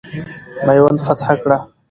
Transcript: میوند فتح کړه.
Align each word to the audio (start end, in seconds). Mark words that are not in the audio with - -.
میوند 0.65 0.99
فتح 1.05 1.27
کړه. 1.41 1.57